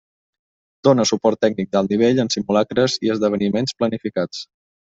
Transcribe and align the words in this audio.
Dóna 0.87 1.05
suport 1.09 1.39
tècnic 1.45 1.69
d'alt 1.77 1.93
nivell 1.97 2.23
en 2.25 2.33
simulacres 2.37 2.99
i 3.09 3.15
esdeveniments 3.17 3.81
planificats. 3.83 4.43